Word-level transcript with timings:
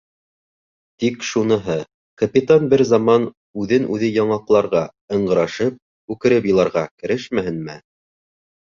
Тик 1.03 1.25
шуныһы: 1.31 1.75
капитан 2.21 2.65
бер 2.71 2.85
заман 2.93 3.27
үҙен-үҙе 3.65 4.11
яңаҡларға, 4.17 4.83
ыңғырашып, 5.19 5.81
үкереп 6.17 6.53
иларға 6.55 6.89
керешмәһенме! 7.01 7.83